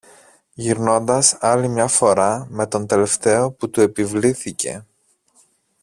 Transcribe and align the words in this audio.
γυρνώντας 0.53 1.37
άλλη 1.39 1.67
μια 1.67 1.87
φορά 1.87 2.47
με 2.49 2.67
τον 2.67 2.87
τελευταίο 2.87 3.51
που 3.51 3.69
του 3.69 3.81
επιβλήθηκε 3.81 4.85